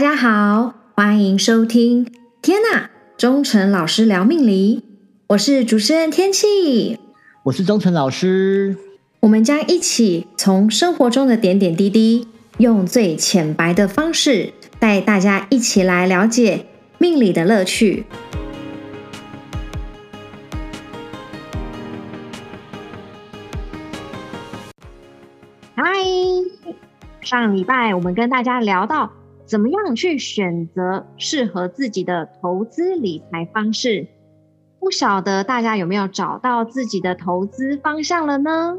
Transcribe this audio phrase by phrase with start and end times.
[0.00, 2.10] 大家好，欢迎收听。
[2.40, 4.82] 天呐，忠诚老师聊命理，
[5.26, 6.98] 我是主持人天气，
[7.42, 8.78] 我是忠诚老师。
[9.20, 12.26] 我们将一起从生活中的点点滴滴，
[12.56, 16.64] 用最浅白的方式，带大家一起来了解
[16.96, 18.06] 命理的乐趣。
[25.74, 25.84] 嗨，
[27.20, 29.12] 上礼拜我们跟大家聊到
[29.50, 34.06] 怎么样去选择适合自己的投资理财方式，
[34.78, 38.78] 不晓得大家有没有找到自己的投资方向了呢？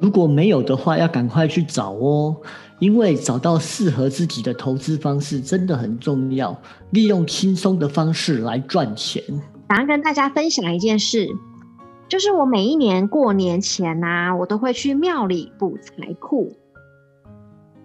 [0.00, 2.36] 如果没有的话，要赶快去找哦，
[2.80, 6.60] 因为找到适合自己的投资方式真的很重要。
[6.90, 9.22] 利用轻松的方式来赚钱。
[9.68, 11.28] 想要跟大家分享一件事。
[12.08, 16.56] 就是我每一年过年前呐，我都会去庙里补财库，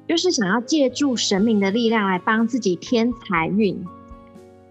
[0.07, 3.83] 就是想要借助神明的力量来帮自己添财运。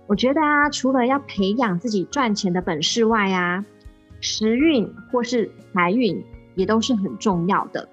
[0.07, 3.65] 我觉得啊，除了要培养自己赚钱的本事外啊，
[4.21, 6.23] 时运或是财运
[6.55, 7.89] 也都是很重要的。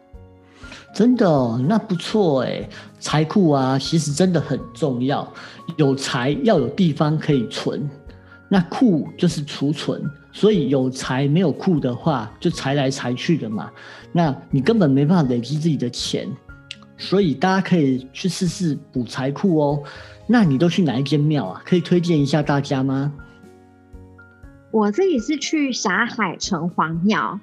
[0.93, 2.67] 真的，那不错哎，
[2.99, 5.25] 财库啊，其实真的很重要。
[5.77, 7.89] 有财要有地方可以存，
[8.49, 10.01] 那库就是储存。
[10.33, 13.71] 所以有财没有库的话，就财来财去的嘛。
[14.11, 16.29] 那你根本没办法累积自己的钱，
[17.01, 19.83] 所以大家可以去试试补财库哦。
[20.27, 21.61] 那你都去哪一间庙啊？
[21.65, 23.11] 可以推荐一下大家吗？
[24.71, 27.37] 我自己是去霞海城隍庙，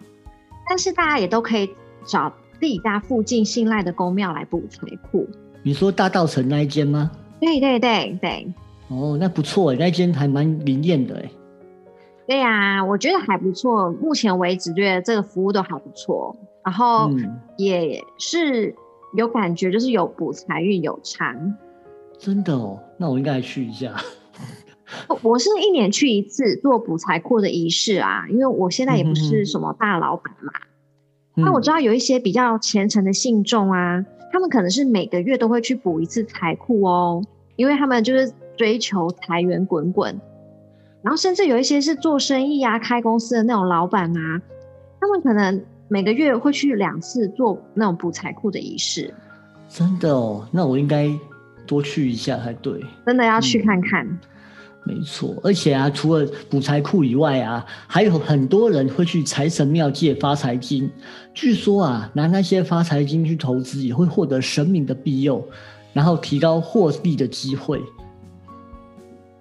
[0.68, 1.68] 但是大家也都可以
[2.06, 5.28] 找自己家附近信赖的公庙来补财库。
[5.62, 7.10] 你说大道城那一间吗？
[7.40, 8.54] 对对对对。
[8.88, 11.30] 哦，那不错哎，那间还蛮灵验的哎。
[12.26, 13.90] 对呀，我觉得还不错。
[13.90, 17.10] 目前为止，觉得这个服务都还不错，然后
[17.58, 18.74] 也是
[19.14, 21.54] 有感觉，就是有补财运有长。
[22.18, 23.94] 真的哦，那我应该去一下。
[25.22, 30.52] 我是一年去一次做补财库的仪式啊，因为我现在也不是什么大老板嘛。
[31.34, 37.22] 那我知道有一些比较虔诚的信众啊，他们可能是每个月都会去补一次财库哦，
[37.56, 40.20] 因为他们就是追求财源滚滚。
[41.02, 44.42] 然后甚至有一些是做生意啊、开公司的那种老板啊，
[45.00, 49.12] 他们可能每个月会去两次做那种补财库的仪式。
[49.68, 51.10] 真的哦，那我应该
[51.66, 52.84] 多去一下才对。
[53.06, 54.06] 真的要去看看。
[54.84, 60.90] 没错，而且啊，除了补财库以外啊，还有很多人会去财神庙借发财金。
[61.34, 65.46] 据说啊，拿那些发财金去投资，也会获得神明的庇佑，
[65.92, 67.82] 然后提高获利的机会。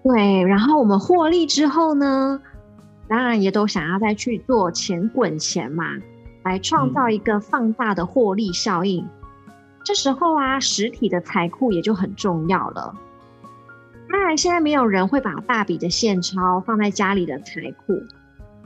[0.03, 2.41] 对，然后我们获利之后呢，
[3.07, 5.85] 当然也都想要再去做钱滚钱嘛，
[6.47, 9.05] 来创造一个放大的获利效应。
[9.83, 12.93] 这时候啊，实体的财库也就很重要了。
[14.09, 18.01] 当然，现在没有人会把大笔的现钞放在家里的财库。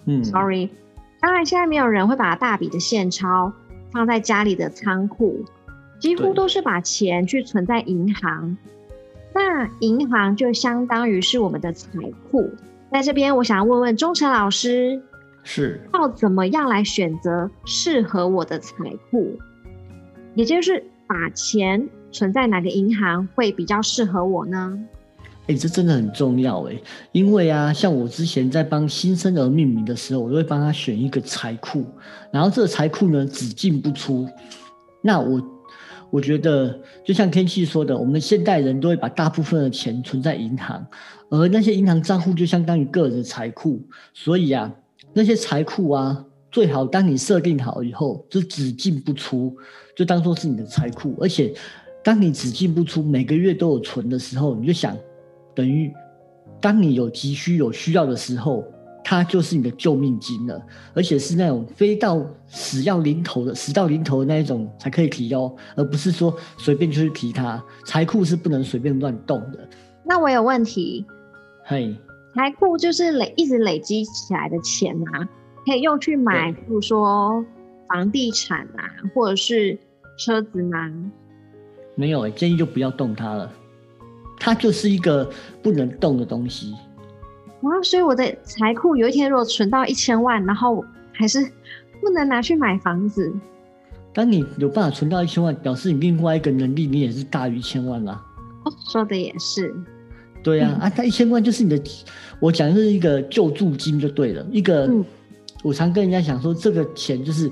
[0.06, 0.70] 嗯，sorry。
[1.20, 3.52] 当然，现在没有人会把大笔的现钞
[3.92, 5.44] 放在家里的仓库，
[6.00, 8.58] 几乎都是把钱去存在银行。
[9.34, 11.90] 那银行就相当于是我们的财
[12.30, 12.52] 库，
[12.92, 15.02] 在这边，我想要问问钟诚老师，
[15.44, 18.74] 是要怎么样来选择适合我的财
[19.10, 19.38] 库，
[20.36, 24.78] 也就是把钱存在哪个银行会比较适合我呢？
[25.48, 26.80] 哎，这真的很重要哎，
[27.12, 31.86] 因为啊，像我之前在帮新生儿命名的时候，我都会帮他选一个财库，
[32.32, 34.28] 然后这个财库呢只进不出，
[35.02, 35.42] 那我。
[36.12, 40.86] 我觉得就像天气说的，我们现代人都会把大部分的钱存在银行，
[41.30, 43.82] 而那些银行账户就相当于个人的财库。
[44.14, 44.70] 所以啊，
[45.14, 49.56] 那些财库啊，最好当你设定好以后，就只进不出，
[49.96, 51.16] 就当做是你的财库。
[51.20, 51.54] 而且，
[52.04, 54.98] 当你只进不出，每个月都有存的时候，你就想，
[55.56, 55.92] 等于
[56.60, 58.64] 当你有急需、有需要的时候。
[59.04, 60.62] 它就是你的救命金了，
[60.94, 67.62] 而且是那种非到死要临头的、死到临头的那一种才可以提哦，而不是说随便就去提它。
[67.84, 69.68] 财库是不能随便乱动的。
[70.06, 71.04] 那我有问题。
[71.66, 71.96] 嘿，
[72.34, 75.28] 财库就是累一直累积起来的钱啊，
[75.66, 77.44] 可以用去买，比如说
[77.88, 79.78] 房地产啊，或者是
[80.18, 80.92] 车子吗？
[81.96, 83.52] 没有诶，建议就不要动它了。
[84.40, 85.30] 它就是一个
[85.62, 86.74] 不能动的东西。
[87.62, 91.40] 哇，所以我的财库有一天如果存到一千万，然后还是
[92.00, 93.32] 不能拿去买房子。
[94.14, 98.24] 当你有办法存到一千万，表示你另外一个能力你也是大于千万啦。
[98.64, 99.76] 哦，说的也是。
[100.44, 101.84] 对呀，啊，他一千万就是你的，
[102.40, 104.46] 我讲的是一个救助金就对了。
[104.52, 104.90] 一个，
[105.64, 107.50] 我常跟人家讲说，这个钱就是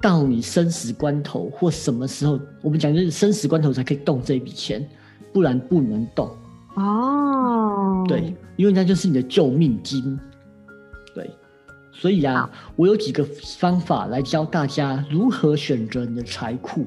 [0.00, 4.88] 到你生死关头或什么时候，我们讲就是生死关头才可以动这笔钱。
[5.30, 6.26] 不然不能动。
[6.74, 10.18] 哦，对，因为那就是你的救命金。
[11.14, 11.30] 对，
[11.92, 13.22] 所以啊，我有几个
[13.58, 16.86] 方法来教大家如何选择你的财库。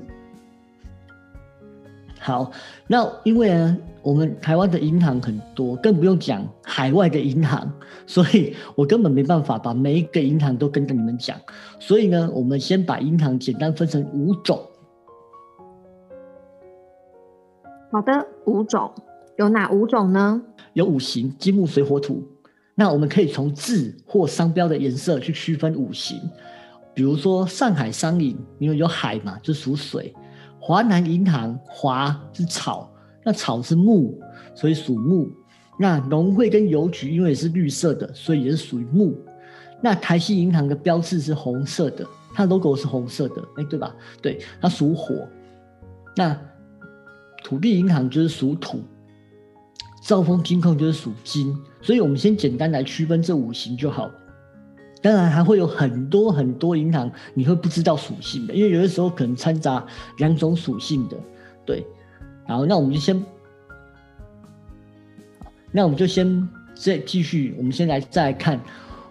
[2.24, 2.52] 好，
[2.86, 7.68] 那因为呢，我们台湾的银行很多，更不用讲海外的银行，
[8.06, 11.36] 所以我根本没办法把每一个银行都跟着你们讲。
[11.80, 14.62] 所以呢，我们先把银行简单分成五种。
[17.92, 18.92] 好的，五种
[19.40, 20.44] 有哪五种呢？
[20.74, 22.24] 有五行：金木水火土。
[22.76, 26.20] 那我们可以从字或商标的颜色去区分五行。
[26.94, 30.14] 比如说上海商银，因为有海嘛，就属水。
[30.64, 32.88] 华南银行，华是草，
[33.26, 34.18] 那草是木，
[34.54, 35.30] 所以属木。
[35.80, 39.18] 那农会跟邮局，因为是绿色的，所以也是属于木。
[39.82, 42.06] 那台西银行的标志是红色的，
[42.36, 43.96] 它 logo 是红色的，哎，对吧？
[44.22, 45.28] 对，它属火。
[46.16, 46.40] 那
[47.44, 48.84] 土地银行就是属土，
[50.04, 54.12] 兆丰金控就是属金，所以我们先简单来区分这五行就好。
[55.02, 59.84] 当然还会有很多很多银行，你会不知道属性的，因为有的时候可能掺杂
[60.18, 61.18] 两种属性的，
[61.66, 61.86] 对。
[62.48, 63.26] 好，那我们就先，
[65.72, 68.60] 那我们就先再继续，我们先来再来看，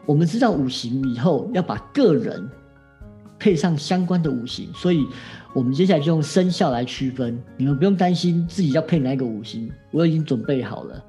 [0.05, 2.49] 我们知道五行以后，要把个人
[3.39, 5.07] 配上相关的五行，所以
[5.55, 11.03] 我们接下来就用生肖来区分，你们不用担心自己要配哪一个五行，我已经准备好了。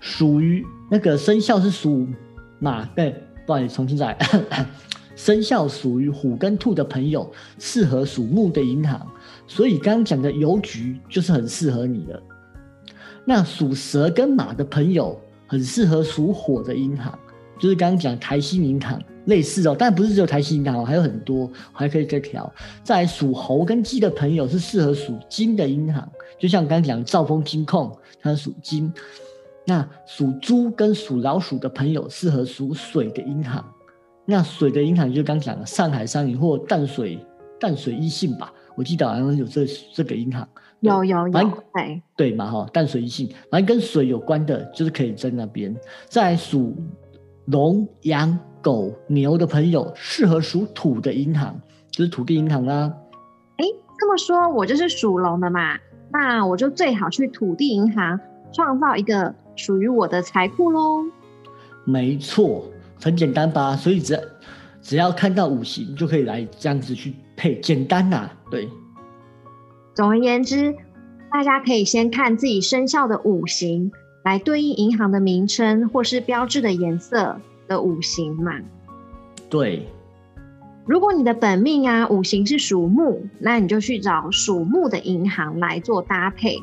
[0.00, 2.08] 属于那个生肖是属
[2.58, 3.22] 马，对。
[3.46, 4.18] 不好意思，重新再来。
[5.14, 9.06] 生肖属于虎跟兔的朋友，适合属木的银行，
[9.46, 12.20] 所以刚刚讲的邮局就是很适合你的。
[13.24, 17.16] 那属蛇跟马的朋友，很适合属火的银行，
[17.60, 22.50] 就是刚刚讲台新银行类似哦，但不是只有台新银行，还有很多还可以再调。
[22.82, 28.92] 在属猴跟鸡的朋友是适合属金的银行，就像刚刚讲兆丰金控，它属金。
[29.66, 33.64] 那属猪跟属老鼠的朋友适合属水的银行。
[34.24, 37.18] 那水的银行就刚讲了，上海商银或淡水
[37.58, 40.48] 淡水一信吧，我记得好像有这这个银行。
[40.78, 45.74] 有有有，对对嘛哈，淡水一信，反正跟水有关的，就是可以在那边。
[46.08, 46.76] 在属
[47.46, 51.60] 龙、羊、狗、牛的朋友适合属土的银行，
[51.90, 52.92] 就是土地银行啦。
[53.58, 53.64] 哎，
[53.98, 55.78] 这么说，我就是属龙的嘛，
[56.12, 58.18] 那我就最好去土地银行
[58.52, 59.34] 创造一个。
[59.56, 61.04] 属于我的财库喽，
[61.84, 62.64] 没错，
[63.00, 63.76] 很简单吧？
[63.76, 64.18] 所以只
[64.80, 68.28] 只要看到五行就可以来这样子去配，简单呐。
[68.50, 68.68] 对，
[69.94, 70.74] 总而言之，
[71.30, 73.92] 大家可以先看自己生肖的五行，
[74.24, 78.52] 来对应银行的名称或是标志的颜色的五行嘛。
[79.48, 79.86] 对，
[80.86, 86.56] 如果你的本命啊五行是属木，那你就去找属木的银行来做搭配。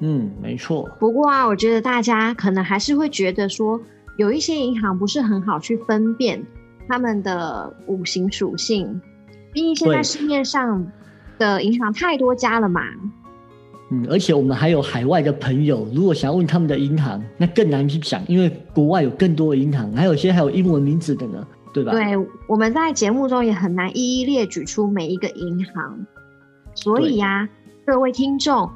[0.00, 0.88] 嗯，没错。
[1.00, 3.80] 不过啊，我觉得大家可能还是会觉得说，
[4.16, 6.44] 有一些银行不是很好去分辨
[6.88, 9.00] 他们的五行属性。
[9.52, 10.86] 毕竟现在市面上
[11.38, 12.82] 的银行太多家了嘛。
[13.90, 21.92] 嗯，而且我们还有海外的朋友，如果想要问他们的银行，那更难去讲，因为国外有更多的银行，还有些还有英文名字的呢，对吧？
[21.92, 22.04] 对，
[22.46, 26.06] 我们在节目中也很难一一列举出每一个银行。
[26.74, 27.48] 所以呀，
[27.84, 28.70] 各位听众。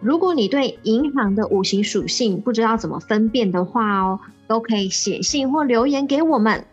[0.00, 6.64] 如果你对银行的五行属性不知道怎么分辨的话哦，都可以写信或留言给我们。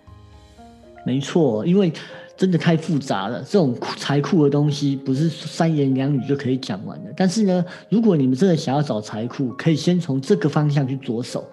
[1.06, 1.92] 没错，因为
[2.36, 7.14] 真的太复杂了，这种财库的东西不是三言两语就可以讲完的。
[7.16, 11.46] 但是呢，如果你们真的想要找财库，可以先从这个方向去着手，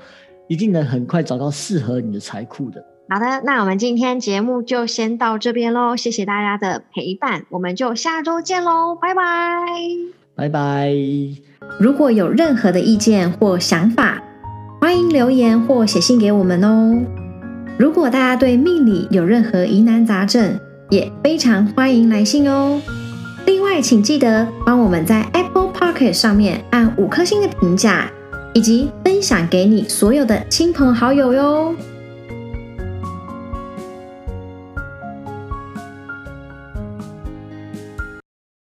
[0.49, 2.85] 一定能很快找到适合你的财库的。
[3.09, 9.67] 好的，那我们今天节目就先到这边喽，谢谢大家的陪伴，我们就下周见喽，拜拜，
[10.37, 11.50] 拜拜。
[11.79, 14.23] 如果有任何的意见或想法，
[14.81, 16.95] 欢迎留言或写信给我们哦。
[17.79, 20.59] 如果大家对命理有任何疑难杂症，
[20.91, 22.81] 也非常欢迎来信哦。
[23.47, 28.11] 另外，请记得帮我们在 Apple p o c k e t 上面按五颗星的评价，
[28.55, 31.75] 以及分享给你所有的亲朋好友哟。